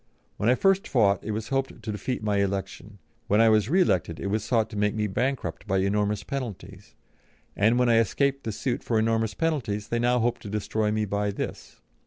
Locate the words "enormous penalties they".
8.97-9.99